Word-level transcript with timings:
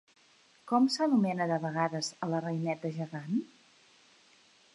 Com 0.71 0.87
s'anomena 0.93 1.47
de 1.53 1.59
vegades 1.67 2.11
a 2.25 2.31
la 2.33 2.41
reineta 2.47 2.93
gegant? 2.97 3.41